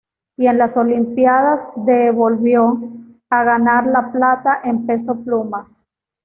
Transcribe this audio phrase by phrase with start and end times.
[0.35, 2.81] Y en las Olimpiadas de volvió
[3.29, 5.69] a ganar la plata en peso pluma.